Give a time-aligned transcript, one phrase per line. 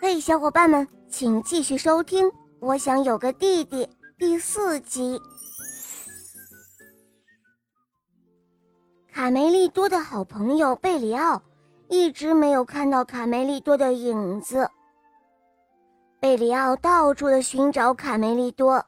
[0.00, 2.24] 嘿，小伙伴们，请继续收听
[2.60, 3.84] 《我想有个弟弟》
[4.16, 5.20] 第四集。
[9.12, 11.42] 卡梅利多的好朋友贝里奥
[11.88, 14.70] 一直没有看到卡梅利多的影子。
[16.20, 18.86] 贝里奥到处的寻找卡梅利多，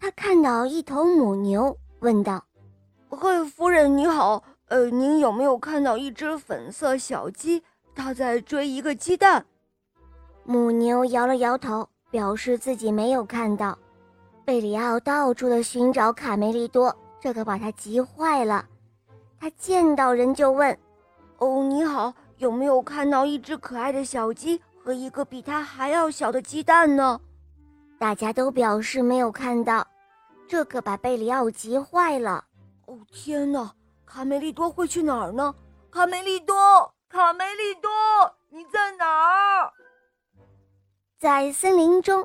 [0.00, 2.42] 他看到一头母牛，问道
[3.10, 7.62] ：“嘿，夫人你好，呃，您有没有看到一只粉色小鸡？
[7.94, 9.44] 它在追一个鸡蛋。”
[10.50, 13.78] 母牛摇了摇头，表示自己没有看到。
[14.46, 18.64] 贝里奥到处的寻找卡梅利多，这可把他急坏了。
[19.38, 20.74] 他见到人就问
[21.36, 27.20] ：“哦，你好，有没有看到一只可爱的小鸡和一个比它还要小的鸡蛋呢？”
[28.00, 29.86] 大家都表示没有看到，
[30.48, 32.42] 这可把贝里奥急坏了。
[32.86, 33.70] 哦，天哪！
[34.06, 35.54] 卡梅利多会去哪儿呢？
[35.90, 36.56] 卡梅利多，
[37.10, 37.90] 卡梅利多，
[38.48, 39.72] 你在哪儿？
[41.20, 42.24] 在森林中，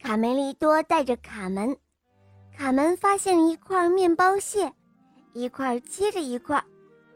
[0.00, 1.76] 卡梅利多带着卡门。
[2.52, 4.72] 卡门发现了一块面包屑，
[5.32, 6.60] 一块接着一块，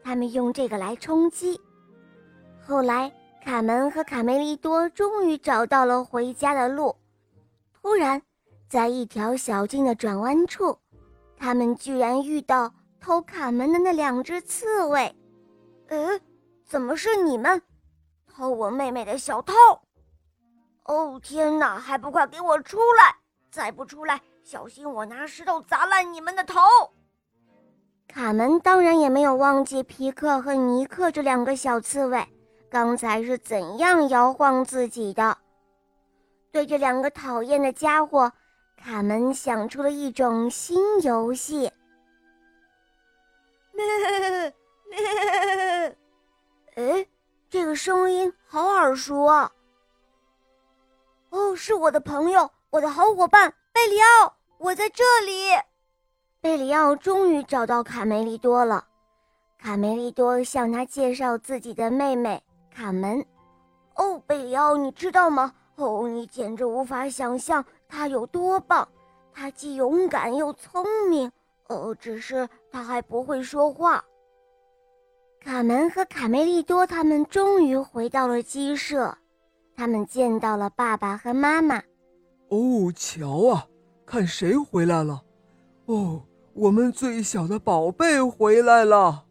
[0.01, 1.59] 他们用这个来充饥。
[2.65, 3.11] 后来，
[3.43, 6.95] 卡门和卡梅利多终于找到了回家的路。
[7.73, 8.21] 突然，
[8.69, 10.79] 在一条小径的转弯处，
[11.35, 15.13] 他们居然遇到偷卡门的那两只刺猬。
[15.89, 16.17] 呃，
[16.65, 17.61] 怎么是你们？
[18.25, 19.53] 偷我妹妹的小偷！
[20.87, 21.77] 哦天哪！
[21.77, 23.15] 还不快给我出来！
[23.51, 26.59] 再不出来，小心我拿石头砸烂你们的头！
[28.07, 32.25] 卡门当然也没有忘记皮克和尼克这两个小刺猬，
[32.69, 35.37] 刚才是怎样摇晃自己的。
[36.51, 38.31] 对这两个讨厌的家伙，
[38.77, 41.69] 卡门想出了一种新游戏。
[46.75, 47.05] 哎，
[47.49, 49.51] 这个声音好耳熟啊！
[51.37, 55.51] 哦，是我的朋友，我的好伙伴贝里奥，我在这里。
[56.41, 58.83] 贝里奥终于找到卡梅利多了。
[59.59, 62.43] 卡梅利多向他介绍自己的妹妹
[62.73, 63.23] 卡门。
[63.97, 65.53] 哦，贝里奥，你知道吗？
[65.75, 68.87] 哦，你简直无法想象他有多棒。
[69.31, 71.31] 他既勇敢又聪明。
[71.67, 74.03] 哦，只是他还不会说话。
[75.39, 79.15] 卡门和卡梅利多他们终于回到了鸡舍。
[79.77, 81.77] 他们见到了爸爸和妈妈。
[82.49, 83.67] 哦，瞧啊，
[84.07, 85.21] 看谁回来了！
[85.85, 86.23] 哦，
[86.53, 89.25] 我们最小的宝贝回来了。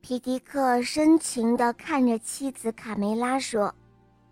[0.00, 3.72] 皮迪克深情地看着妻子卡梅拉说：“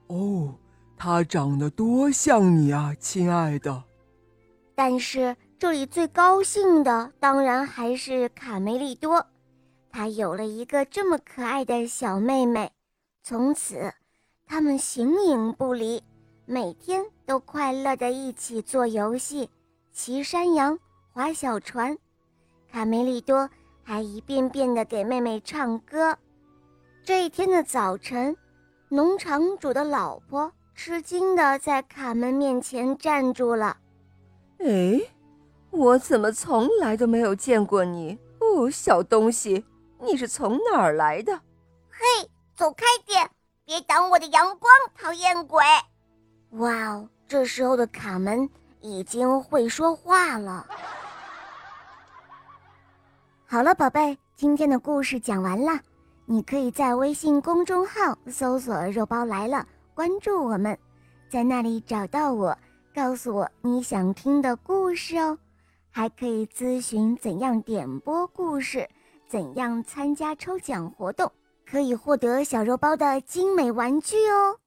[0.08, 0.52] 哦，
[0.96, 3.84] 他长得多像你啊，亲爱的。”
[4.74, 9.24] 但是这里最高兴的当然还是卡梅利多，
[9.92, 12.72] 他有了一个这么可爱的小妹妹。
[13.22, 13.92] 从此。
[14.52, 16.02] 他们形影不离，
[16.44, 19.48] 每天都快乐的一起做游戏，
[19.92, 20.76] 骑山羊，
[21.12, 21.96] 划小船。
[22.68, 23.48] 卡梅利多
[23.84, 26.18] 还一遍遍的给妹妹唱歌。
[27.04, 28.36] 这一天的早晨，
[28.88, 33.76] 农场主的老婆吃惊的在卡门面前站住了。
[34.58, 35.00] 哎，
[35.70, 38.18] 我怎么从来都没有见过你？
[38.40, 39.64] 哦，小东西，
[40.00, 41.36] 你是从哪儿来的？
[41.88, 43.30] 嘿，走开点！
[43.70, 45.62] 别挡我的阳光，讨厌鬼！
[46.54, 48.50] 哇哦，这时候的卡门
[48.80, 50.66] 已经会说话了。
[53.46, 55.78] 好了，宝贝，今天的故事讲完了。
[56.26, 59.64] 你可以在微信公众号搜索“肉包来了”，
[59.94, 60.76] 关注我们，
[61.30, 62.58] 在那里找到我，
[62.92, 65.38] 告诉我你想听的故事哦。
[65.92, 68.90] 还可以咨询怎样点播故事，
[69.28, 71.30] 怎样参加抽奖活动。
[71.70, 74.58] 可以获得小肉包的精美玩具哦。